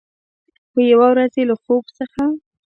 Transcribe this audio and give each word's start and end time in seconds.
خو، 0.69 0.79
یوه 0.91 1.07
ورځ 1.11 1.29
چې 1.33 1.41
له 1.49 1.55
خوب 1.61 1.83
څخه 1.97 2.21